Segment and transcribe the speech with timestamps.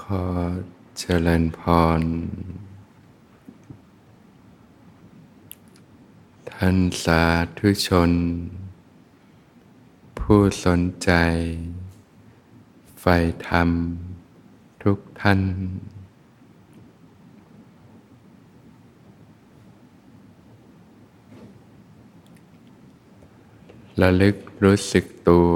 [0.00, 0.24] ขอ
[0.98, 1.60] เจริญพ
[1.98, 2.02] ร
[6.50, 7.22] ท่านสา
[7.58, 8.12] ธุชน
[10.18, 11.10] ผู้สนใจ
[13.00, 13.16] ใฝ่
[13.48, 13.68] ธรรม
[14.82, 15.40] ทุกท่าน
[24.00, 25.52] ระลึกรู้สึกตัว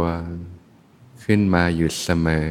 [1.24, 2.50] ขึ้นมาอยู่เสมอ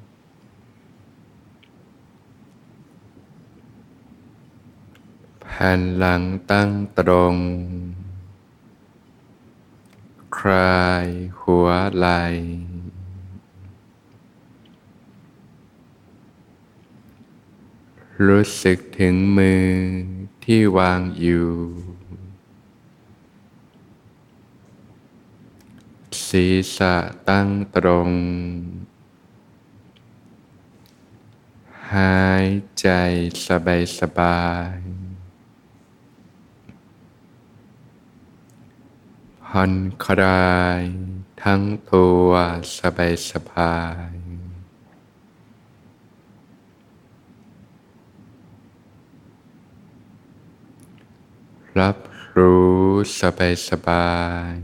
[5.63, 7.35] แผ่นหลังตั้งตรง
[10.37, 11.07] คลาย
[11.41, 11.67] หัว
[11.97, 12.07] ไหล
[18.27, 19.69] รู้สึกถึงมือ
[20.43, 21.51] ที่วางอยู่
[26.27, 26.95] ศีรษะ
[27.29, 28.09] ตั้งตรง
[31.93, 32.47] หาย
[32.79, 32.87] ใจ
[33.45, 34.41] สบายสบา
[34.75, 35.00] ย
[39.45, 39.73] ผ่อน
[40.05, 40.81] คลาย
[41.43, 41.61] ทั้ง
[41.91, 42.29] ตัว
[42.77, 43.77] สบายสบา
[44.09, 44.11] ย
[51.79, 51.97] รับ
[52.37, 52.81] รู้
[53.19, 54.11] สบายสบา
[54.53, 54.55] ย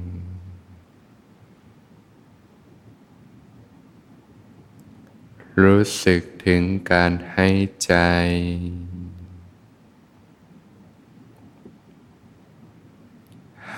[5.63, 7.47] รู้สึกถึงการให้
[7.85, 7.93] ใจ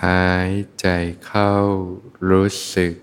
[0.03, 0.87] หายใจ
[1.25, 1.53] เข้า
[2.29, 2.95] รู้สึก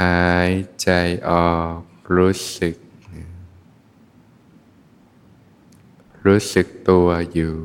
[0.00, 0.52] หาย
[0.82, 0.90] ใจ
[1.30, 1.78] ออก
[2.16, 2.76] รู้สึก
[6.24, 7.58] รู้สึกตัวอยู่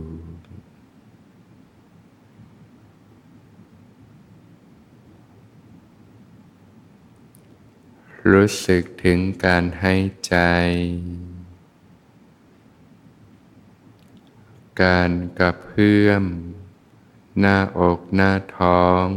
[8.31, 9.93] รู้สึกถึงการให้
[10.27, 10.35] ใจ
[14.83, 16.23] การกระเพื่อม
[17.39, 19.07] หน้าอกหน้าท้อง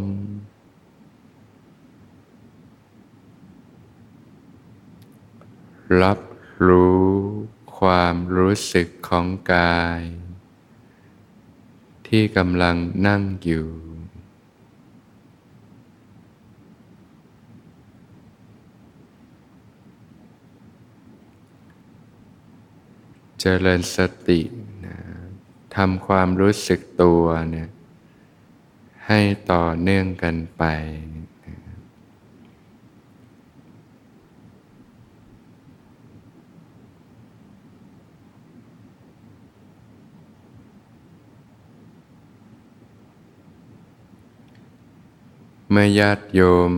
[6.02, 6.20] รับ
[6.66, 7.08] รู้
[7.78, 10.02] ความรู้สึกของกาย
[12.08, 12.76] ที่กำลัง
[13.06, 13.68] นั่งอยู่
[23.40, 23.98] เจริญส
[24.28, 24.40] ติ
[25.76, 27.68] ทำความรู้สึกตัวเนี่ย
[29.06, 29.20] ให้
[29.52, 30.64] ต่อเนื่องกันไป
[45.70, 46.72] เมื่อญาติโยม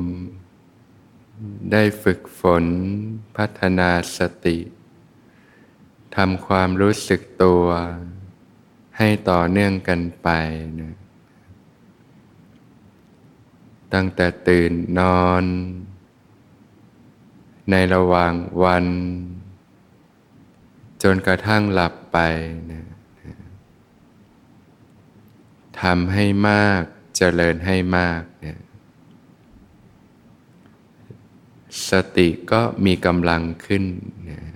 [1.72, 2.64] ได้ฝึกฝน
[3.36, 4.58] พัฒนาสติ
[6.16, 7.64] ทำความรู้สึกตัว
[9.02, 10.28] ให้ต่อเนื่องกันไป
[10.80, 10.94] นะ
[13.94, 15.44] ตั้งแต่ตื่นนอน
[17.70, 18.34] ในระหว่าง
[18.64, 18.86] วัน
[21.02, 22.18] จนกระทั่งหลับไป
[22.70, 22.82] นะ
[25.80, 26.82] ทำให้มาก
[27.16, 28.58] เจริญให้มากนี่ย
[31.90, 33.84] สติก็มีกำลังขึ้น
[34.30, 34.49] นะ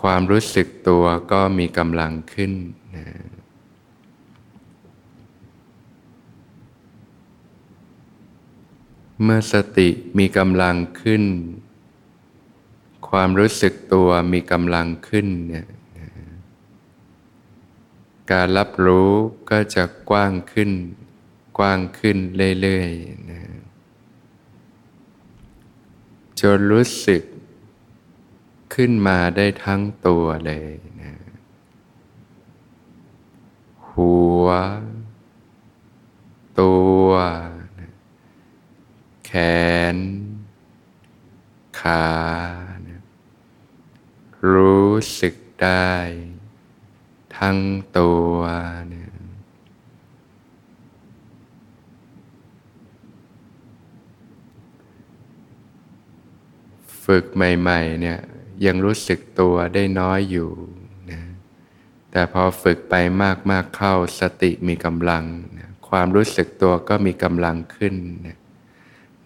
[0.00, 2.52] ความรู้สึกตัวก็มีกำลังขึ้น
[2.96, 3.06] นะ
[9.22, 9.88] เมื่อสติ
[10.18, 11.24] มีกำลังขึ้น
[13.08, 15.66] ความรู้สึกตัวมีกำลังขึ้นเนี่ย
[18.32, 19.10] การรับรู้
[19.50, 20.70] ก็จะกว้างขึ้น
[21.58, 22.16] กว้างขึ้น
[22.60, 23.40] เรื่อยๆนะ
[26.40, 27.22] จนรู้สึก
[28.82, 31.14] ขึ้นมาได้ทั้งตัวเลยนะ
[33.90, 34.46] หัว
[36.60, 37.08] ตัว
[39.24, 39.32] แข
[39.94, 39.96] น
[41.80, 42.06] ขา
[44.52, 45.92] รู้สึกได้
[47.38, 47.58] ทั้ง
[47.98, 48.38] ตัว
[48.92, 58.20] นะึกใหม่ ๆ เนี่ย
[58.66, 60.50] ยังรู้สึกตัวได้น้อยอยู่
[61.10, 61.20] นะ
[62.10, 62.94] แต่พอฝึกไป
[63.50, 65.24] มากๆเข้าสติมีกำลัง
[65.58, 67.94] นะความรู้สึกตัวก็มีกำลังขึ้น
[68.26, 68.38] นะ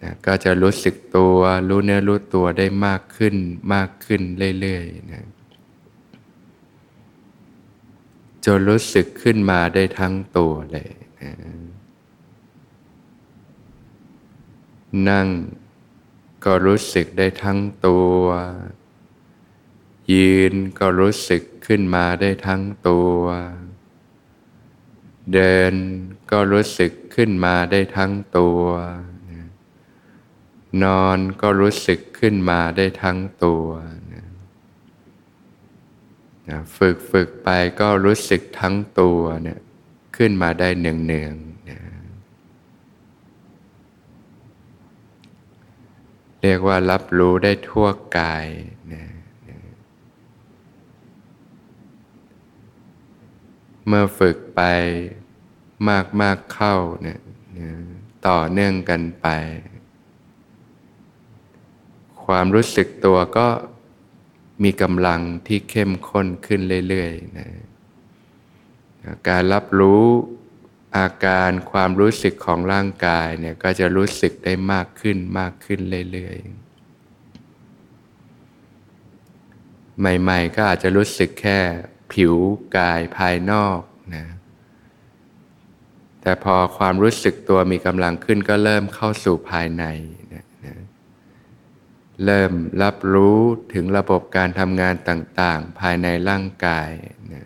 [0.01, 1.37] นะก็จะรู้สึกตัว
[1.69, 3.35] รู้เนื้อรู้ตัวได้มากขึ้น
[3.73, 4.21] มากขึ้น
[4.59, 5.25] เรื่อยๆนะ
[8.45, 10.89] จนรู้สึกขึ้นมาได้ทั้งตัวเลย
[11.21, 11.33] นะ
[15.09, 15.27] นั่ง
[16.45, 18.15] ก็รู้สึกได้ทั้งตัว
[20.13, 23.17] ยืนก็รู้สึกขึ้นมาได้ทั้งตัว
[25.33, 25.73] เดิน
[26.31, 28.61] ก็รู้สึกขึ้นมาได้ทั้งตัว
[30.83, 33.65] นอนก็รู้สึกขึ้นมาได้ทั้งตัว
[36.77, 37.49] ฝึกฝึกไป
[37.79, 39.59] ก็รู้สึกทั้งตัวเนี่ย
[40.17, 41.35] ขึ้นมาได้เนืองเนือง
[46.41, 47.87] เรียกว่ารับรู้ได้ทั่ว
[48.17, 48.47] กาย
[48.93, 49.14] นะ
[53.87, 54.61] เมื่อฝึกไป
[55.89, 57.19] มากมากเข้าเนี่ย
[58.27, 59.27] ต่อเนื่องกันไป
[62.25, 63.47] ความรู้สึกตัวก็
[64.63, 67.47] มีกำลังที่เข้มข้นขึ้นเรื่อยๆนะ
[69.29, 70.05] การรับรู้
[70.97, 75.79] อาการความรู้สึกของร่างกายเนี่ยก็จะรู้สึกได้มากขึ้นมากขึ้น
[76.11, 76.65] เรื่อยๆ
[79.99, 81.59] ใหม่ ๆ ก็อาจจะรู้สึกแค่
[82.13, 82.35] ผิว
[82.77, 83.79] กายภายนอก
[84.15, 84.25] นะ
[86.21, 89.85] แต่พอความรู้สึกตัวมีกำลังขึ้นก็เริ่มเข้าสู่ภายใน
[90.33, 90.75] นะนะ
[92.25, 93.39] เริ่มรับรู้
[93.73, 96.91] ถึงระบบการทำงานต่างๆ ภายในร่างกาย
[97.33, 97.45] นะ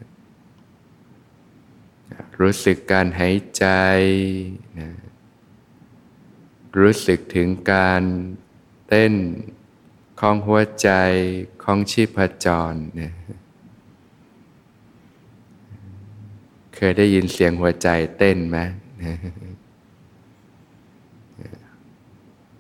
[2.40, 3.66] รู้สึกการหายใจ
[4.80, 4.90] นะ
[6.80, 8.04] รู้สึกถึงการ
[8.88, 9.14] เต้น
[10.20, 10.90] ของหัวใจ
[11.64, 13.14] ของชีพจรนะ
[16.80, 18.58] เคยได้ยินเสียงหัวใจเต้นไหม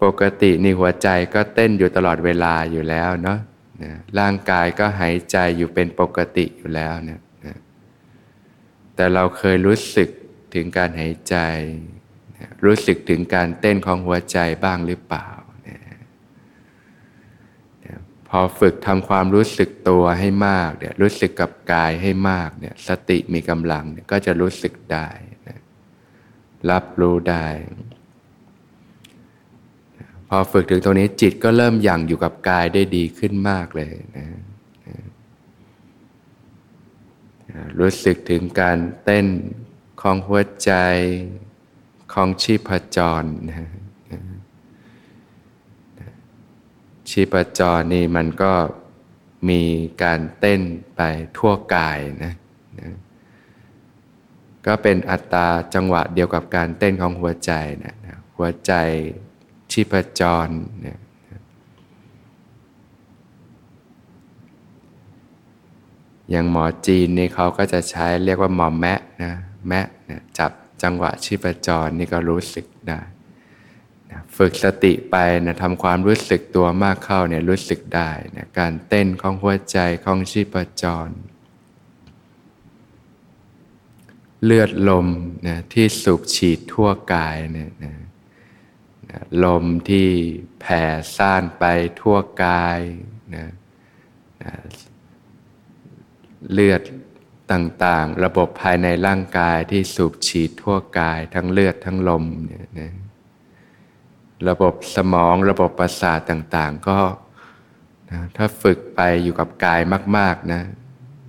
[0.03, 3.39] ปกตินี่หัวใจก็เต้นอยู่ตลอดเวลาอยู่แล้วเนาะ
[4.19, 7.19] ร่างกายก็หายใจอยู่เป็นปกติอยู่แล้วเนี่ย
[8.95, 10.09] แต่เราเคยรู้สึก
[10.53, 11.35] ถึงการหายใจ
[12.65, 15.27] รู้สึกถึงการเต้นของหัวใจบ้างหรือเปล่า
[18.29, 25.07] พอฝึกทำความรู้สึกตัวให้มากเนี่ยรู้สึกกับกายให้มากเนี่ยสติมีกำลังเนี่ยก็จะรู้สึกได้
[25.47, 25.59] นะ
[26.69, 27.47] รับรู้ได้
[30.29, 34.25] พอฝึกถึงตรงนี้จิตก็เริ่มยั่งอยู่กับกายได้ดีขึ้นมากเลยนะ
[37.79, 39.27] รู้สึกถึงการเต้น
[40.01, 40.71] ของหัวใจ
[42.13, 43.69] ของชีพจรนะ
[47.09, 48.53] ชีพจรนี่มันก็
[49.49, 49.61] มี
[50.03, 50.61] การเต้น
[50.95, 51.01] ไป
[51.37, 52.33] ทั่วกายนะ
[52.79, 52.95] นะ
[54.65, 57.51] ก็เป็นอัตราจังหวะเดียวกับการเต้นของหัวใจ
[57.83, 58.73] นะนะหัวใจ
[59.71, 60.47] ชีพจร
[60.85, 60.99] นะ
[66.29, 69.33] อย่างหมอจีนนี่เขาก็จะใช้เรียกว่าหมอแมะนะ
[69.67, 70.51] แมะนะจับ
[70.83, 72.99] จังหวะชีพจรนี่ก็รู้สึกได้
[74.11, 81.09] นะฝึกสติไปนะทำความรู้สึกตัวมากเข้าเนี่ยรู้สึกได้นะการเต้นของหัวใจของชีพจร
[84.45, 85.07] เลือดลม
[85.47, 87.93] นะที่สูบฉีดทั่วกายเนี่ยนะ
[89.43, 90.07] ลมที่
[90.59, 90.83] แผ่
[91.15, 91.63] ซ่านไป
[92.01, 92.79] ทั่วกาย
[93.35, 93.47] นะ
[94.43, 94.53] นะ
[96.51, 96.81] เลือด
[97.51, 102.91] ต่างๆ ระบบภายในร่างกายที่สูบฉีดทั่วกาย ทั้งเลือดทั้งลมเนี่ยนะ
[104.47, 106.99] ระบบสมองระบบประสาทต่างๆ ก็
[108.11, 109.81] นะถ้าฝึกไปอยู่กับกาย
[110.17, 110.61] มาก ๆนะ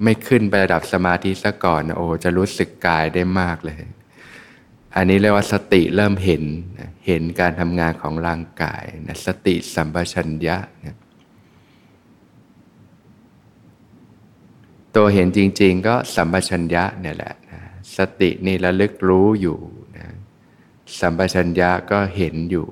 [0.02, 3.76] ไม่ขึ้นไประดับสมาธิซะก่อนนะโอ้จะรู้สึกกายได้มากเลย
[4.96, 6.44] อันนี้เรียกว่าสติเริ่มเห็น
[7.06, 10.96] เห็นการทำงานของร่างกายนะสติสัมปชัญญะนะ
[14.96, 17.60] ตัวเห็นจริง ๆ ก็สัมปชัญญะเนี่ยแหละนะ
[17.96, 19.58] สตินี่ระลึกรู้อยู่
[19.96, 20.06] นะ
[21.00, 22.68] สัมปชัญญะก็เห็นอยู่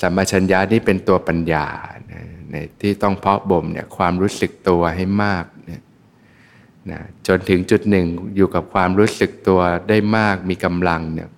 [0.00, 1.66] สัมปชัญญะนี่เป็นตัวปัญญา
[2.50, 5.82] ในที่ต้องเพาะบ่มเนี่ยความรู้สึกตัวให้มากนะ
[6.90, 11.30] นะจนถึงจุดหนึ่งอยู่กับความรู้สึกตัวได้มากมีกำลังเนี่ย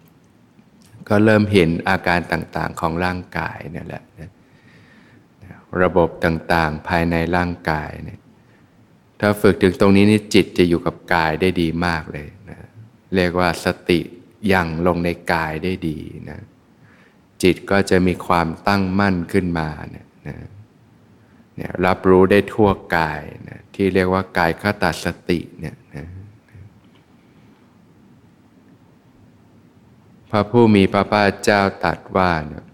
[1.09, 4.31] ก็เริ่มเห็นอาการต่างๆของร่างกายนี่แหละนะ
[5.83, 8.21] ระบบต่างๆภายในร่างกายเนี่ย
[9.21, 12.59] ถ้าฝึกถึงตรงนี้นี่จิตจะอยู่กับกายได้ดีมากเลยนะ
[13.15, 14.01] เรียกว่าสติ
[14.53, 15.99] ยั่งลงในกายได้ดี
[16.31, 16.41] นะ
[17.43, 20.37] จิตก็จะมีความตั้งมั่นขึ้นมาเนี่ยนะ
[21.57, 26.07] เนี่ยรับรู้ได้ทั่วกายนะที่เรียกว่ากายคตาสติเนี่ยนะ
[30.31, 32.65] พระผู้มีพระภาคเจ้าตรัสว่าเนี่ย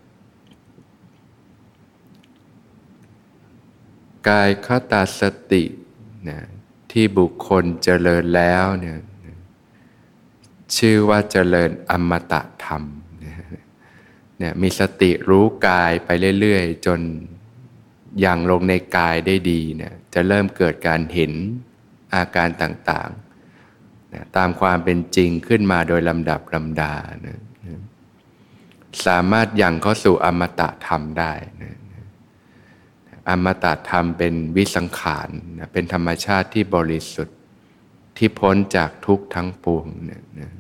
[4.29, 5.65] กายคตาสติ
[6.29, 6.39] นะ
[6.93, 8.99] ที่บุคคลเจริญแล้วเนี่ย
[10.77, 12.83] ชื่อว่าเจริญอมตะธรรม
[14.43, 16.09] เนี่ยมีสติรู้กายไป
[16.41, 17.01] เรื่อยๆ จน
[18.21, 21.33] อย่างลงในกายได้ดีเนี่ยจะเริ่มเกิดการเห็น
[22.15, 26.95] อาการต่างๆนะตามความเป็นจริงขึ้นมาโดยลำดับลำดา
[27.27, 27.39] นะ
[29.07, 31.33] สามารถยังเข้าสู่อมตะธรรมได้
[31.63, 31.77] นะ
[33.29, 37.39] อมตะธรรมเป็นวิสังขารนะเป็นธรรมชาติที่บริสุทธิ์
[38.17, 40.51] ที่พ้นจากทุกข์ทั้งปวงเนี่ยนะ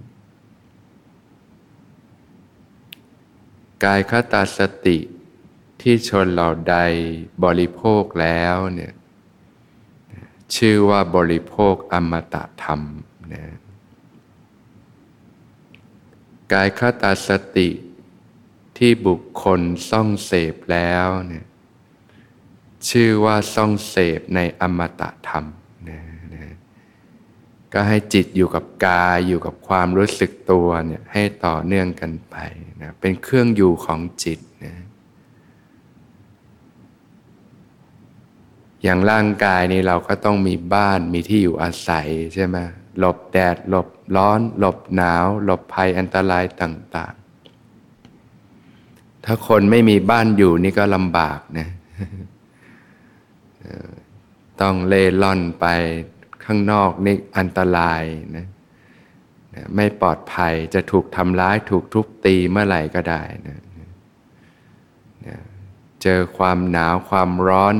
[3.84, 4.98] กายคตาสติ
[5.80, 6.76] ที่ชนเหล่าใด
[7.44, 8.92] บริโภคแล้วเนี่ย
[10.54, 12.80] ชื่อว่าบริโภคอมตะธรรม
[13.32, 13.44] นะ
[16.52, 17.68] กายคตาสติ
[18.78, 19.60] ที่บุคคล
[19.90, 21.46] ซ่องเสพแล้วเนี่ย
[22.88, 25.44] ชื่อว่าซ่องเสพในอมตะธรรม
[27.72, 32.36] ก็ให้จิตอยู่กับกายอยู่กับความรู้สึกตัวเนี่ยให้ต่อเนื่องกันไป
[32.82, 34.74] นะเป็นเครื่องอยู่ของจิตนะ
[38.82, 42.56] อย่างร่างกายนี้เราก็ต้องมีบ้านมีที่อยู่อาศัยใช่ไหม
[42.98, 47.14] หลบแดดหลบร้อน หลบหนาว หลบภัยอันตรายต่าง
[47.98, 51.68] ๆ ถ้าคนไม่มีบ้านอยู่นี่ก็ลำบากนะ
[54.60, 55.66] ต้องเล่ล่อนไป
[56.44, 58.02] ข้างนอกนี่อันตราย
[58.36, 58.46] นะ
[59.74, 63.58] ไม่ปลอดภัยจะถูกทำร้ายถูกทุบตีเมื่อไหร่ก็ได้นะ
[66.02, 67.74] เจอความหนาวความร้อน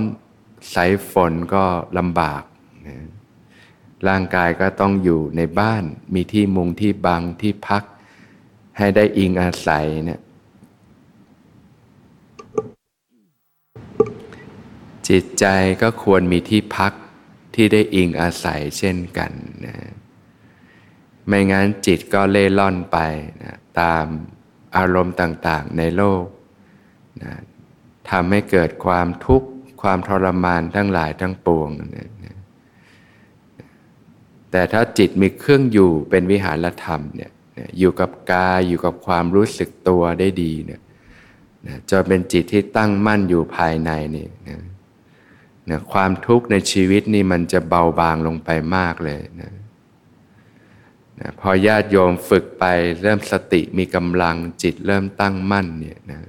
[0.74, 1.64] สายฝนก็
[1.98, 2.42] ลำบาก
[2.86, 2.96] นะ
[4.08, 5.82] ร่างกายก็ต้องอยู่ในบ้าน
[6.14, 7.82] มีที่มุงที่บังที่พัก
[8.78, 10.20] ให้ได้อิงอาศัยเนี่ย
[15.08, 15.44] จิตใจ
[15.82, 16.92] ก็ควรมีที่พัก
[17.54, 19.32] ที่ได้อิงอาศัยเช่นกัน
[19.66, 19.76] นะ
[21.26, 22.98] ไม่งั้นจิตก็เล่ล่อนไป
[23.42, 24.04] นะตาม
[24.76, 26.24] อารมณ์ต่างๆในโลก
[27.22, 27.32] นะ
[28.10, 29.48] ทำให้เกิดความทุกข์
[29.82, 32.08] ความทรมานทั้งหลายทั้งปวงนะ
[34.50, 37.30] แต่ถ้าจิตมีเครื่องอยู่เป็นวิหารธรรมเนี่ย
[37.78, 40.80] อยู่กับกายอยู่กับความรู้สึกตัวได้ดีเนี่ย
[41.90, 44.58] จะเป็นจิตที่ตั้งมั่นอยู่ภายในนี่นะ
[45.70, 49.52] นะความทุกข์ในชีวิตนี่มันจะเบาบางลงไปมากเลยนะ
[51.20, 52.64] นะพอญาติโยมฝึกไป
[53.02, 56.20] เริ่มสติมีกำลังจิตเริ่มตั้งมั่นเนี่ยนะ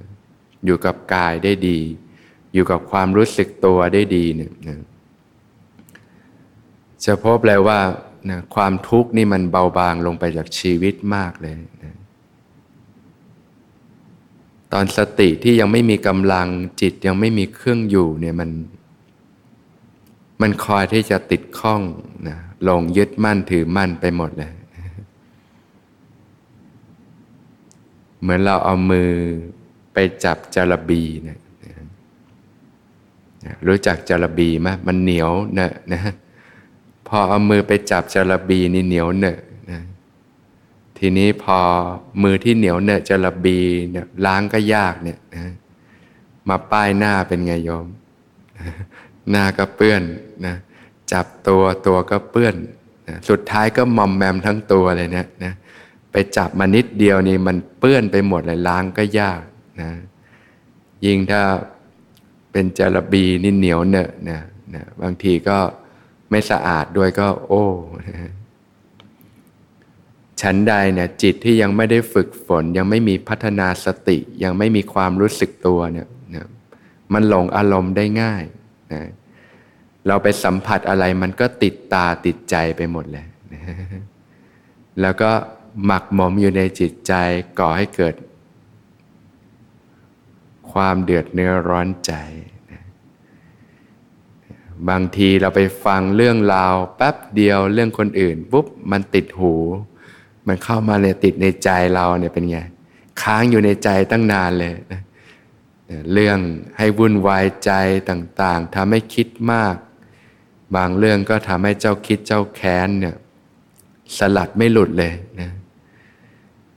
[0.64, 1.80] อยู่กับกายได้ดี
[2.54, 4.78] อยู่กับความรู้สึกตัวได้ดีเนี่ยนะ
[7.04, 7.80] จะพบเลยว่า
[8.30, 11.94] นะความทุกข์นี่มันเบาบางลงไปจากชีวิตมากเลยนะ
[14.72, 16.48] ตอนสติที่ยังไม่มีกำลัง
[16.80, 18.50] จิตยังไม่มีเครื่องอยู่เนี่ยมัน
[20.40, 21.82] มันคอยที่จะติดข้อง
[22.28, 22.36] นะ
[22.68, 24.52] ลงยึดมั่นถือมั่นไปหมดเลย
[28.20, 29.10] เหมือนเราเอามือ
[29.92, 31.38] ไปจับจระบีนะ
[33.66, 36.00] รู้จักจระบีไหมมันเหนียวเนอะนะ
[37.08, 39.38] พอเอามือไปจับจระบีนี่เหนียวเนอะ
[39.70, 39.80] นะ
[40.98, 41.58] ทีนี้พอ
[42.22, 43.58] มือที่เหนียวเนอะจระบี
[43.90, 45.52] เนี่ยล้างก็ยากเนี่ยนะ
[46.48, 47.86] มาป้ายหน้าเป็นไงโยม
[49.30, 50.02] หน้าก็เปื้อน
[50.46, 50.54] นะ
[51.12, 52.54] จับตัวตัวก็เปื้อน
[53.08, 55.52] นะสุดท้ายก็มอมแมมทั้งตัวเลยเนะนะ
[56.12, 59.42] ไปจับมานิดเดียวนี่มันเปื้อนไปหมดเลยล้างก็ยาก
[59.80, 59.90] นะ
[61.06, 61.42] ยิ่งถ้า
[62.52, 64.40] เป็นจระบีนี่เหนียวเนอะนะ
[64.74, 65.58] นะบางทีก็
[66.30, 67.64] ไม่สะอาดด้วยก็โอ้
[68.08, 68.32] นะ
[70.40, 76.46] ฉันใดเนี่ยจิตที่ยังไม่ได้ฝึกฝน ยังไม่มีพัฒนาสติ ยังไม่มีความรู้สึกตัวเนี่ยนะ
[77.12, 78.44] มันหลงอารมณ์ได้ง่าย
[78.92, 79.02] นะ
[80.06, 83.62] เราไปสัมผัสอะไรมันก็ติดตาติดใจไปหมดเลยนะ
[85.00, 85.30] แล้วก็
[85.84, 87.12] หมักหมมอยู่ในจิตใจ
[87.58, 88.14] ก่อให้เกิด
[90.72, 92.12] ความเดือดเนื้อร้อนใจ
[92.70, 92.82] นะ
[94.88, 99.54] บางทีเราไปฟังเรื่องราวแป๊บเดียวเรื่องคนอื่นปุ๊บมันติดหู
[100.46, 102.58] มันเข้ามาในติดในใจเราเนี่ยเป็นไง
[103.22, 105.00] ค้างอยู่ในใจตั้งนานเลยนะ
[106.12, 106.38] เรื่อง
[106.78, 107.70] ให้วุ่นวายใจ
[108.10, 109.76] ต่างๆทำให้คิดมาก
[110.76, 113.16] บางเรื่องก็ทำให้เจ้าคิดเจ้าแค้นเนี่ย
[114.18, 115.50] สลัดไม่หลุดเลยนะ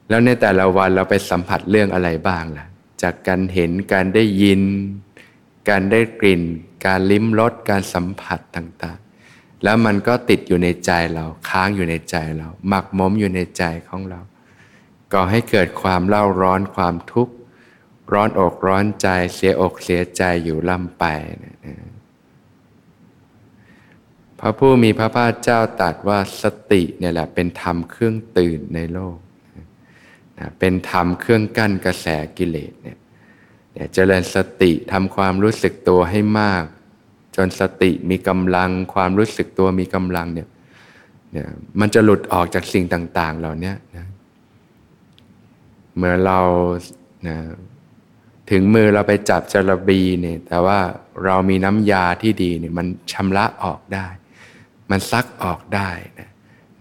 [0.10, 2.68] แล้วในแต่ละวันเราไปสัมผัสเรื่องอะไรบ้างล่ะ
[3.02, 4.62] จากการเห็นการได้ยิน
[5.70, 6.44] การได้กลิ่น
[6.86, 14.20] การลิ้มรสการสัมผัสต่างๆ แล้วมันก็ติดอยู่ในใจเราค้างอยู่ในใจเรา หมักหมมอยู่ในใจของเรา
[15.14, 17.34] ก่อให้เกิดความเล่าร้อนความทุกข์
[18.14, 21.06] ร้อนอกร้อนใจเสียอกเสียใจอยู่ล่ำไป
[24.40, 29.18] พระผู้มีพระภาคเจ้าตรัสว่าสติเนี่ยแหละเป็นธรรมเครื่องตื่นในโลก
[30.60, 32.98] เป็นธรรมเครื่องกั้นกระแสกิเลสเนี่ย
[33.94, 36.64] เจริญสติทำความรู้สึกตัวให้มาก
[37.36, 40.48] จนสติมีกำลังความรู้สึกตัวมีกำลังเนี่ย
[41.32, 41.48] เนี่ย
[41.80, 44.06] มันจะหลุดออกจากสิ่งต่าง ๆ เหล่านี้นะ
[45.98, 46.40] เมื่อเรา
[47.28, 47.38] นะ
[48.52, 50.80] ถึงมือเราไปจับจระบีเนี่ยแต่ว่า
[51.26, 54.08] เรามีน้ำยาที่ดีเนี่ยมันชำระออกได้
[54.92, 55.90] มันซักออกได้
[56.20, 56.30] นะ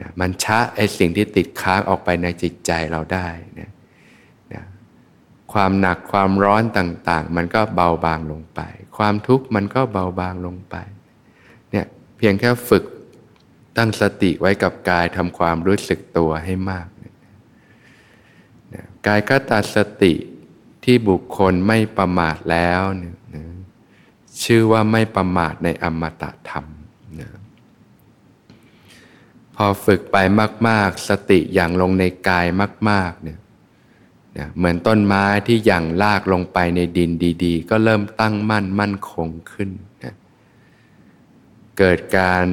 [0.01, 3.71] นะมันชะไอสิ่งที่ติดค้างออกไปในจิตใจเราได้นะ
[4.53, 4.63] นะ
[5.53, 8.61] ความหนักความร้อนต่าง ๆ มันก็เบาบางลงไป
[8.97, 10.77] ความทุกข์มันก็เบาบางลงไป
[11.71, 12.85] เนี่ยเพียงแค่ฝึก
[13.77, 16.87] ตั้งสติไว้กับกายทำความรู้สึกตัวให้มาก
[19.07, 20.15] กายคตาสติ
[20.89, 23.15] ที่บุคคลไม่ประมาทแล้วนะ
[24.45, 26.67] ชื่อว่าไม่ประมาทในอมตะธรรม
[27.21, 27.31] นะ
[29.57, 30.17] พอฝึกไป
[30.69, 32.47] มาก ๆ สติอย่างลงในกาย
[32.91, 33.39] มาก ๆ เนี่ย
[34.39, 37.11] นะเหมือนต้นไม้ที่อย่างลากลงไปในดิน
[37.45, 39.71] ดี ๆ ก็เริ่มตั้งมั่นมั่นคงขึ้น
[40.05, 40.15] นะ
[41.79, 42.45] เกิดการ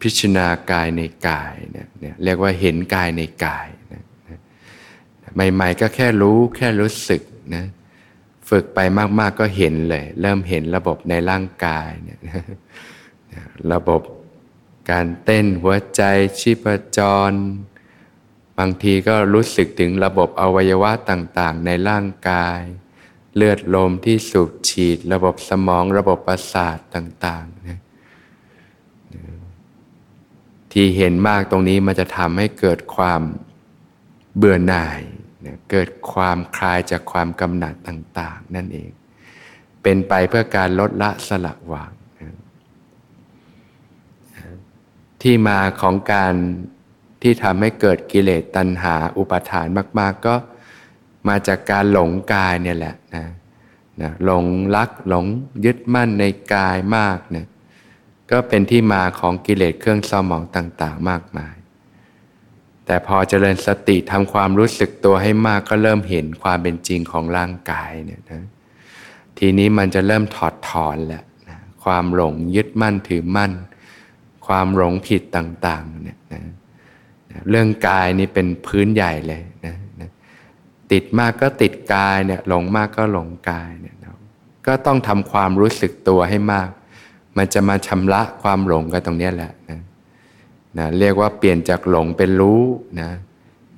[0.00, 3.66] พิจารณากายในกายเนี่ยเรียกว่าเห็นกายในกาย
[5.34, 7.22] ใหม่ ๆ ก็แค่รู้แค่รู้สึก
[7.54, 7.64] นะ
[8.48, 12.20] ฝึกไปมาก ๆ ก็เห็นเลย เริ่มเห็นระบบในร่างกายเนี่ย
[13.72, 14.02] ระบบ
[14.90, 16.02] การเต้นหัวใจ
[16.40, 16.98] ชีพจ
[17.30, 17.32] ร
[18.58, 22.60] บางทีก็รู้สึกถึงระบบอวัยวะต่างๆ ในร่างกาย
[23.36, 27.80] เลือดลมที่สูบฉีด ระบบสมองระบบประสาทต่างๆนะ
[30.72, 33.20] ที่เห็นมากตรงนี้มันจะทำให้เกิดความ
[34.36, 35.00] เบื่อหน่าย
[35.46, 38.90] นะเกิดความคลายจากความกำหนัดต่าง ๆ นั่นเอง
[39.82, 42.32] เป็นไปเพื่อการลดละสละวางนะ
[45.22, 46.34] ที่มาของการ
[47.22, 49.66] ที่ทำให้เกิดกิเลสตัณหาอุปทาน
[50.00, 50.34] มาก ๆ ก็
[51.28, 53.26] มาจากการหลงกายเนี่ยแหละนะ
[54.02, 54.44] นะหลง
[54.76, 55.26] รักหลง
[55.64, 57.46] ยึดมั่นในกายมากเนี่ย
[58.30, 61.54] ก็เป็นที่มาของกิเลสเครื่องเศร้าหมองต่าง ๆ มากมาย
[62.86, 68.44] แต่พอเจริญสติทำความรู้สึกตัวให้มากก็เริ่มเห็นความเป็นจริงของร่างกายเนี่ยนะ
[69.38, 73.52] ทีนี้มันจะเริ่มถอดถอนแหละนะความหลงยึดมั่นถือมั่น
[74.46, 76.42] ความหลงผิดต่างๆเนี่ยนะ
[77.50, 80.10] เรื่องกายนี่เป็นพื้นใหญ่เลยนะนะ
[80.92, 83.94] ติดมากก็ติดกายเนี่ยหลงมากก็หลงกายเนี่ย
[84.66, 86.68] ก็ต้องทำความรู้สึกตัวให้มาก
[87.36, 89.80] มันจะมาชำระความหลงกันตรงนี้แหละนะ
[90.78, 92.62] นะเรียกว่าเปลี่ยนจากหลงเป็นรู้
[93.00, 93.10] นะ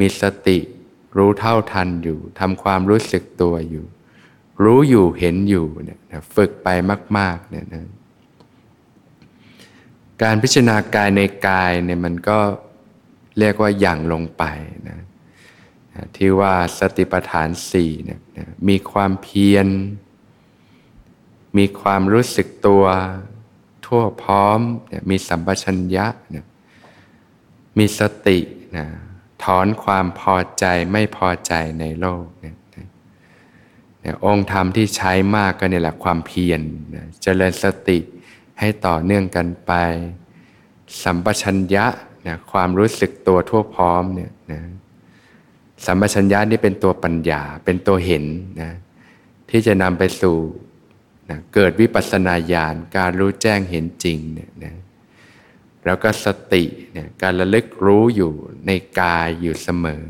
[0.00, 0.58] มีสติ
[1.16, 3.86] รู้เท่าทันอยู่ทำความรู้สึกตัวอยู่
[4.62, 6.68] รู้อยู่เห็นอยู่เนี่ยนะฝึกไป
[7.18, 7.84] มากๆเนี่ยนะ
[10.22, 12.38] การพิจารณากายในกายเนี่ยมันก็
[13.38, 14.44] เรียกว่าอย่างลงไป
[14.88, 14.98] นะ
[16.16, 18.20] ที่ว่าสติปัฏฐานสี่เนี่ย
[18.68, 19.68] มีความเพียร
[21.58, 22.84] มีความรู้สึกตัว
[23.86, 24.60] ทั่วพร้อม
[25.10, 26.44] มีสัมปชัญญะเนี่ย
[27.78, 28.38] มีสติ
[28.76, 28.86] นะ
[29.44, 32.56] ถอนความพอใจไม่พอใจในโลกเนี่ย
[34.24, 36.60] องค์ธรรมที่ใช้มากก็เนี่ยแหละความเพียร
[36.94, 37.98] นะเจริญสติ
[38.60, 39.72] ให้ต่อเนื่องกันไป
[41.02, 41.86] สัมปชัญญะ
[42.26, 44.60] นะความรู้สึกตัวทั่วพร้อมเนี่ยนะ
[45.86, 48.24] สัมปชัญญะนี่เป็นตัวปัญญาเป็นตัวเห็น
[48.62, 48.70] นะ
[49.50, 50.36] ที่จะนำไปสู่
[51.30, 54.74] นะเกิดวิปัสสนาญาณการรู้แจ้งเห็นจริงเนี่ยนะ
[55.86, 58.32] แล้วก็สติเนี่ยการระลึกรู้อยู่
[58.66, 58.70] ใน
[59.00, 60.02] กายอยู่เสมอ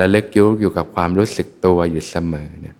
[0.00, 2.76] ระลึกยุอยู่กับความรู้สึกตัวอยู่เสมอเนี่ย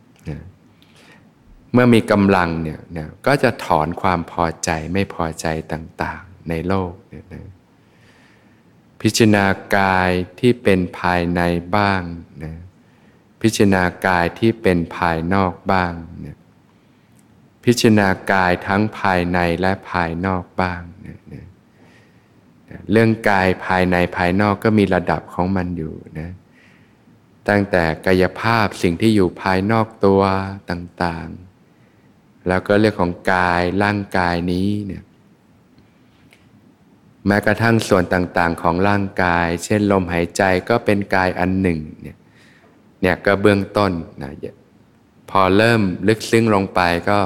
[1.72, 7.46] เมื่อมีกำลังเนี่ยเนี่ยก็จะถอนความพอใจไม่พอใจต่างๆในโลกเนี่ยนะ
[9.00, 9.44] พิจารณา
[9.76, 11.40] กายที่เป็นภายใน
[11.76, 12.02] บ้าง
[12.44, 12.54] นะ
[13.42, 16.36] พิจารณากายที่เป็นภายนอกบ้างเนี่ย
[17.64, 21.47] พิจารณากายทั้งภายในและภายนอกบ้างเนี่ย
[22.90, 26.30] เรื่องกายภายในภายนอกก็มีระดับของมันอยู่นะ
[27.48, 30.22] ตั้งแต่กายภาพสิ่งที่อยู่ภายนอกตัว
[30.70, 35.02] ต่างๆ แล้วก็เรื่องของกายร่างกายนี้เนี่ย
[37.26, 42.16] แม้กระทั่งส่วนต่างๆของร่างกาย เช่นลมหายใจก็เป็นกายอันหนึ่งเนี่ย
[43.00, 44.32] เนี่ยก็เบื้องต้นนะ
[45.30, 47.18] พอเริ่มลึกซึ้งลงไปก็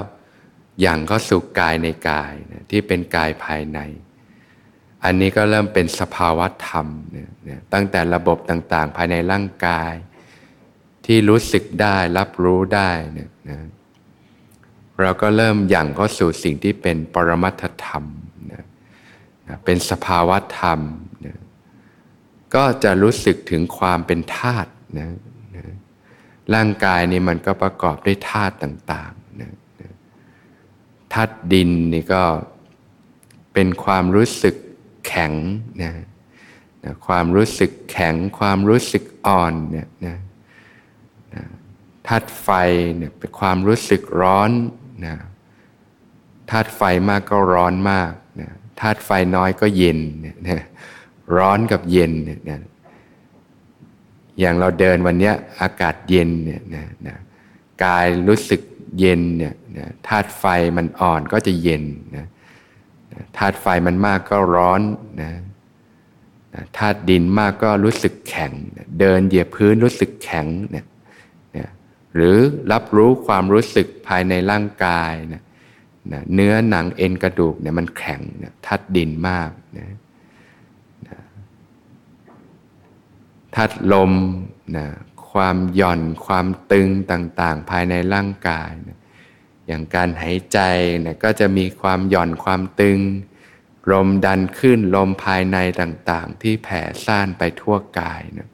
[0.81, 3.78] อย่างก็สุขกายในกายนะที่เป็นกายภายใน
[5.04, 7.24] อันนี้ก็เริ่มเป็นสภาวะธรรมเนี่
[7.56, 9.92] ยตั้งแต่ระบบต่างๆ ภายในร่างกาย
[11.06, 13.58] ที่รู้สึกได้รับรู้ได้เนี่ยนะ
[15.00, 18.04] เราก็เริ่มอย่างก็สู่สิ่งที่เป็นปรมัตธรรม
[18.52, 18.64] นะ
[19.48, 20.80] นะเป็นสภาวะธรรม
[21.26, 21.38] นะ
[22.54, 25.10] ก็จะรู้สึกถึงความเป็นธาตุนะ
[25.56, 25.64] นะ
[26.54, 29.90] ร่างกายนี่มันก็ประกอบด้วยธาตุต่างๆนะนะ
[31.12, 32.22] ธาตุดินนี่ก็
[33.52, 34.54] เป็นความรู้สึก
[35.06, 35.32] แข็ง
[35.82, 35.92] นะ
[36.84, 40.16] นะความรู้สึกแข็ง ความรู้สึกอ่อนเนี่ยนะ
[41.34, 41.42] นะ
[42.06, 42.48] ธาตุไฟ
[42.96, 44.50] เนี่ยเป็นความรู้สึกร้อน
[45.06, 45.14] นะ
[46.50, 48.48] ธาตุไฟมากก็ร้อนมากนะ
[48.80, 49.98] ธาตุไฟน้อยก็เย็น
[50.48, 50.62] นะ
[51.36, 52.60] ร้อนกับเย็นเนี่ยนะ
[54.40, 57.16] อย่างเราเดินวันนี้อากาศเย็นเนี่ยนะนะ
[57.84, 58.60] กายรู้สึก
[58.98, 60.44] เย็นเนี่ยนะธาตุไฟ
[60.76, 61.84] มันอ่อนก็จะเย็น
[62.16, 62.26] นะ
[63.37, 64.81] ธาตุไฟมันมากก็ร้อน
[65.22, 65.33] นะ
[66.79, 68.53] ธาตุดินมากก็รู้สึกแข็ง
[69.01, 70.87] เดินเหยียบพื้นรู้สึกแข็งเนี่ย
[72.14, 72.37] หรือ
[72.72, 75.42] รับรู้ความรู้สึกภายในร่างกายนะ
[76.35, 79.88] เนื้อหนังเอ็นกระดูกเนี่ยมันแข็งนะทัดดินมากนะ
[81.09, 81.18] นะ
[83.57, 84.12] ทัดลม
[84.77, 84.87] นะ
[85.33, 88.98] ความหย่อนความตึงต่างๆ ภายในร่างกายนะ
[89.72, 90.58] อย่างการหายใจ
[91.04, 93.00] นะก็จะมีความหย่อนความตึง
[93.90, 98.48] ลมดันขึ้นลมภายในต่างๆ ที่แผ่ซ่านไปทั่วกายนะ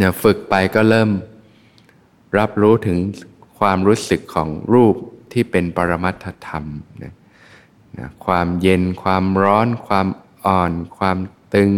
[0.00, 1.10] นะฝึกไปก็เริ่ม
[2.38, 2.98] รับรู้ถึง
[3.58, 4.94] ความรู้สึกของรูป
[5.32, 6.64] ที่เป็นปรมัตถธรรม
[7.02, 7.14] นะ
[7.98, 10.06] นะความเย็นความร้อน ความ
[10.46, 11.18] อ่อน ความ
[11.54, 11.72] ตึง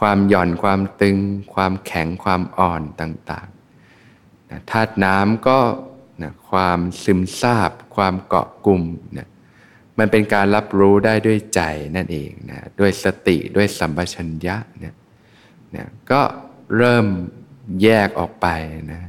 [0.00, 1.16] ความหย่อนความตึง
[1.54, 5.58] ความแข็งความอ่อนต่างๆนะธาตุน้ำก็
[6.22, 8.82] นะความซึมซาบ ความเกาะกลุ่ม
[9.18, 9.28] นะ
[9.98, 11.60] มันเป็นการรับรู้ได้ด้วยใจ
[11.96, 14.94] นั่นเองนะด้วยสติด้วยสัมปชัญญะเนี่ย
[15.76, 16.20] นะก็
[16.76, 17.06] เริ่ม
[17.82, 18.46] แยกออกไป
[18.92, 19.02] นะ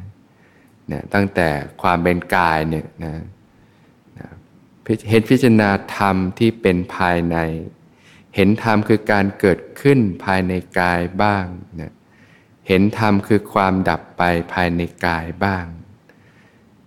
[0.92, 1.48] นะตั้งแต่
[1.82, 3.14] ความเป็นกายเนี่ยนะ
[4.20, 4.28] นะ
[5.10, 7.38] เห็นพิจารณาธรรมที่เป็นภายใน
[8.36, 11.46] เห็นธรรมคือการเกิดขึ้นภายในกายบ้าง
[11.82, 11.92] นะ
[12.68, 15.66] เห็นธรรมคือความดับไปภายในกายบ้าง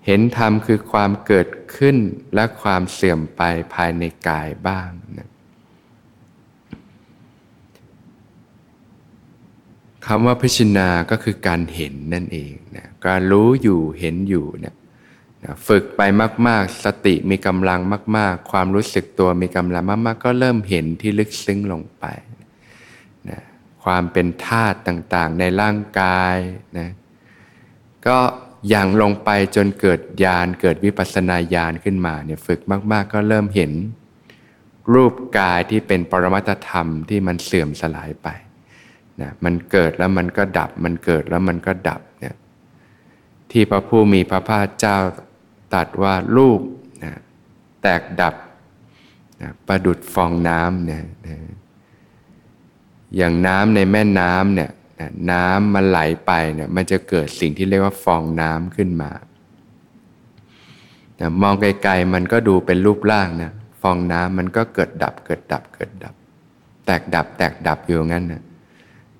[0.06, 1.96] เห็นธรรมคือความเกิดขึ้น
[2.34, 3.42] และความเสื่อมไป
[3.74, 5.28] ภายในกายบ้างนะ
[10.06, 14.74] คำว่าพิจารณาก็คือการเห็นนั่นเองนะการรู้อยู่เห็นอยู่เนี่ย
[15.44, 16.00] นะฝึกไป
[16.48, 17.80] มาก ๆ สติมีกำลัง
[18.16, 22.04] มาก ๆ ความรู้สึกตัวมีกำลังมาก ๆ ก็เริ่มเห็นที่ลึกซึ้งลงไป
[23.30, 23.40] นะ
[23.84, 26.36] ความเป็นธาตุต่างๆ ในร่างกาย
[26.78, 26.88] นะ
[28.06, 28.18] ก็
[28.68, 32.60] อย่างลงไปจนเกิดญาณเกิดวิปัสนาญาณขึ้นมาเนี่ยฝึก
[32.92, 33.72] มาก ๆ ก็เริ่มเห็น
[34.94, 38.28] รูปกายที่เป็นปรมัตธรรมที่มันเสื่อมสลายไป
[39.20, 42.36] นะมันเกิดแล้วมันก็ดับ มันเกิดแล้วมันก็ดับเนี่ย
[43.50, 44.98] ที่พระผู้มีพระภาคเจ้า
[45.74, 46.60] ตัดว่ารูป
[47.04, 47.14] นะ
[47.82, 48.34] แตกดับ
[49.40, 51.36] นะประดุดฟองน้ำเนี่ยนะ
[53.16, 54.70] อย่างน้ำในแม่น้ำเนี่ย
[55.30, 59.10] น้ำมันไหลไปเนี่ยมันจะเกิดสิ่งที่เรียกว่าฟองน้ำขึ้นมา
[61.18, 66.14] นมองไกลๆมันก็ดูเป็นรูปร่างนะฟองน้ำมันก็เกิดดับ เกิดดับ เกิดดับ
[66.86, 68.42] แตกดับ แตกดับอยู่งั้นนะ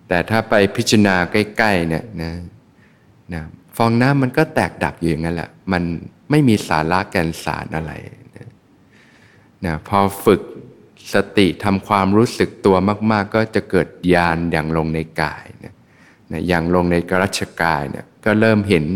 [0.09, 2.33] แต่ถ้าไปพิจารณาใกล้ๆเนี่ยนะ
[3.35, 3.43] นะ
[3.77, 5.83] ฟองน้ำมันก็แตกดับอยู่อย่างนั้นแหละมัน
[6.31, 7.93] ไม่มีสาระแก่นสารอะไร
[8.37, 8.49] นะ
[9.65, 10.41] นะพอฝึก
[11.15, 12.77] สติทำความรู้สึกตัว
[13.11, 15.75] มาก ๆ ก็จะเกิดญาณอย่างลงในกายนะ
[16.33, 18.87] นะอย่างลงในกรัชกายเนี่ยก็เริ่มเห็น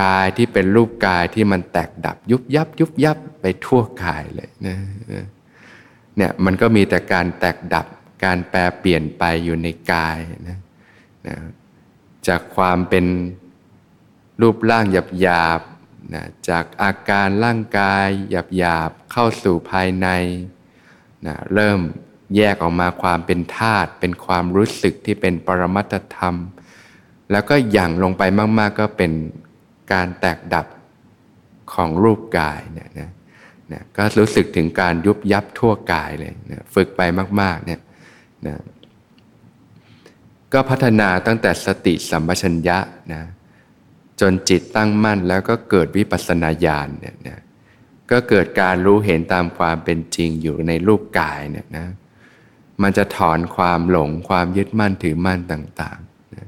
[0.00, 4.76] กายที่เป็นรูปกายที่มันแตกดับยุบยับ ยุบยับไปทั่วกายเลยนะ
[6.16, 7.86] เนี่ยมันก็มีแต่การแตกดับ
[8.24, 10.58] การแปลเปลี่ยนไปอยู่ในกายนะ
[11.28, 11.36] นะ
[12.28, 13.06] จากความเป็น
[14.40, 15.60] รูปร่างหยาบหยาบ
[16.14, 20.08] นะจากอาการร่างกายหยาบหยาบเข้าสู่ภายใน
[21.26, 21.80] นะเริ่ม
[22.36, 26.36] แยกออกมาความเป็นธาตุเป็นความรู้สึกที่เป็นปรมัตธรรม
[27.30, 28.22] แล้วก็ยั่งลงไป
[28.58, 29.12] มาก ๆ ก็เป็น
[29.92, 30.66] การแตกดับ
[31.74, 33.10] ของรูปกายเนี่ยนะ
[33.72, 37.00] นะก็รู้สึกถึงการยุบยับทั่วกายเลยนะฝึกไป
[37.40, 37.80] มากๆเนี่ย
[38.46, 38.56] นะ
[40.52, 42.78] ก็พัฒนาตั้งแต่สติสัมปชัญญะ
[43.12, 43.22] นะ
[44.20, 47.40] จนจิตตั้งมั่นแล้วก็เกิดวิปัสสนาญาณเนี่ยนะ
[48.14, 51.86] ก็เกิดการรู้เห็นตามความเป็นจริงอยู่ในรูปกายเนี่ยนะ
[52.82, 56.46] มันจะถอนความหลงความยึดมั่นถือมั่นต่างๆนะ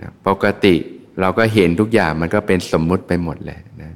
[0.00, 0.74] นะปกติ
[1.20, 3.92] เราก็เห็นทุกอย่างมันก็เป็นสมมุติไปหมดเลยนะ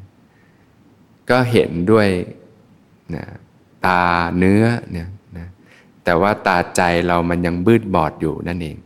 [1.31, 2.09] ก็เห็นด้วย
[3.15, 3.25] นะ
[3.87, 4.03] ตา
[4.39, 5.47] เนื้อเนี่ยนะ
[6.05, 8.77] แต่ว่าตาใจเรามันยังบืดบอดอยู่นั่นเอง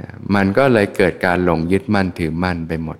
[0.00, 2.98] นะมันก็เลยเกิดการหลงยึดมั่นถือมั่นไปหมด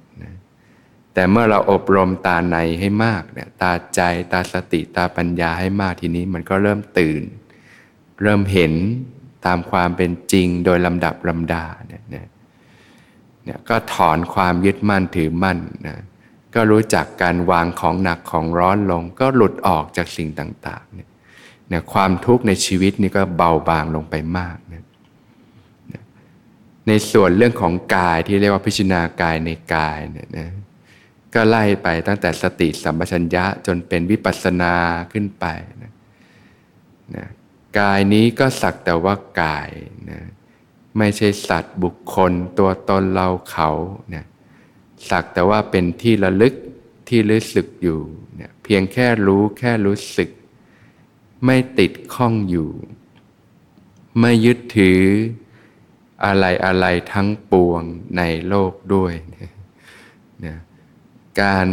[1.18, 4.00] แต่เมื่อเราอบรมตาในให้มากเนี่ยตาใจ
[4.32, 7.22] ตาสติตาปัญญาให้มากทีนี้มันก็เริ่มตื่น
[8.22, 8.72] เริ่มเห็น
[9.46, 15.96] ตามความเป็นจริงโดยลำดับลำดาเนี่ยเนี่ยก็ถอนความยึดมั่นถือมั่นนะ
[16.54, 21.08] ก็รู้จักการวางของหนักของร้อนลง ก็หลุดออกจากสิ่งต่างๆเนี่ย
[21.68, 24.84] เนี่ยความทุกข์ในชีวิตนี่ก็เบาบางลงไปมากนะ
[26.88, 30.48] ในส่วนเรื่องของกายที่เรียกว่าพิจารณากายในกายเนี่ยนะ
[31.36, 34.74] ก็ไล่ไปตั้งแต่สติสัมปชัญญะจนเป็นวิปัสสนา
[35.12, 35.46] ขึ้นไป
[35.82, 35.92] นะ
[37.16, 37.26] นะ
[37.78, 39.70] กายนี้ก็สักแต่ว่ากาย
[40.10, 40.20] นะ
[40.98, 43.70] ไม่ใช่สัตว์บุคคลตัวตนเราเขา
[44.10, 44.26] เนี่ย
[45.10, 46.54] สักแต่ว่าเป็นที่ระลึก
[47.08, 48.00] ที่รู้สึกอยู่
[48.36, 50.30] เนี่ยเพียงแค่รู้แค่รู้สึก
[51.44, 52.70] ไม่ติดข้องอยู่
[54.20, 55.02] ไม่ยึดถือ
[56.24, 57.82] อะไรอะไรทั้งปวง
[58.16, 59.12] ในโลกด้วย
[60.40, 60.58] เนี่ย
[61.42, 61.66] การ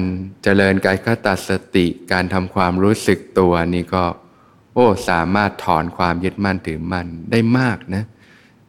[0.43, 4.04] เจริญกายคตาสติ การทำความรู้สึกตัวนี่ก็
[4.73, 8.06] โอ้สามารถถอนความยึดมั่นถือมั่นได้มากนะ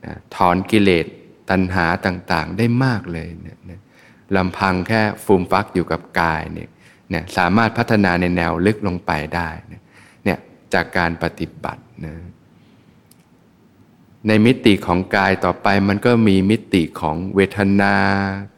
[0.04, 1.06] นะถอนกิเลส
[1.50, 3.80] ตัณหาต่างๆ ได้มากเลยนี่ยนะ
[4.36, 6.68] ลำพังแค่ฟูมฟักอยู่กับกายเนี่ย
[7.10, 10.38] เนี่ยสามารถพัฒนาในแนวลึกลงไปได้เนี่ย
[10.74, 12.14] จากการปฏิบัตินะ
[14.28, 17.96] ในมิติของกายต่อไปมันก็มีมิติของเวทนา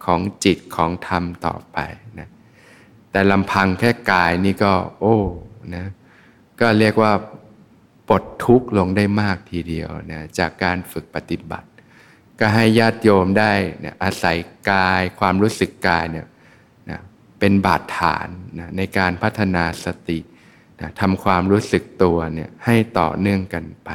[0.07, 1.79] ของจิตของธรรมต่อไป
[2.19, 2.29] นะ
[3.11, 5.17] แต่ลำพังแค่กายนี่ก็ โอ้
[5.75, 5.87] นะ
[6.61, 7.13] ก็เรียกว่า
[8.09, 11.69] ปลดทุกข์ลงได้มากทีเดียวนะจากการฝึกปฏิบัติ
[12.41, 13.53] ก็ให้ญาติโยมได้
[13.85, 14.37] นะอาศัย
[14.71, 16.27] กายความรู้สึกกายเนี่ย
[16.91, 17.01] นะ
[17.39, 20.19] เป็นบาดฐานนะในการพัฒนาสติ
[20.81, 23.91] นะทำความรู้สึกตัวเนี่ยให้ต่อเนื่องกันไป